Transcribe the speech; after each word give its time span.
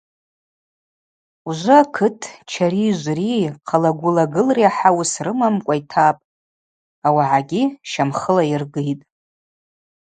Ужвы 1.47 1.73
акыт 1.83 2.19
чари 2.51 2.85
жври 3.01 3.33
хъала-гвыла 3.67 4.25
гылри 4.33 4.63
ахӏа 4.69 4.89
уыс 4.97 5.13
рымамкӏва 5.25 5.75
йтапӏ, 5.79 6.23
ауагӏагьи 7.07 7.63
щамхыла 7.89 8.43
йыргитӏ. 8.51 9.03